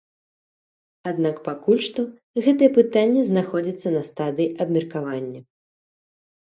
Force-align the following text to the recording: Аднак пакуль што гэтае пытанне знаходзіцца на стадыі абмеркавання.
Аднак 1.11 1.35
пакуль 1.49 1.83
што 1.89 2.01
гэтае 2.47 2.69
пытанне 2.81 3.21
знаходзіцца 3.31 3.87
на 3.99 4.03
стадыі 4.09 4.53
абмеркавання. 4.65 5.39